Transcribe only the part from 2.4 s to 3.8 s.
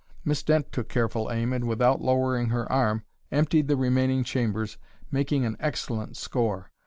her arm, emptied the